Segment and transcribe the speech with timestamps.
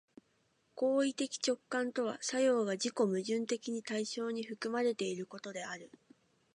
[0.73, 5.91] 行為的直観とは作用が自己矛盾的に対象に含まれていることである。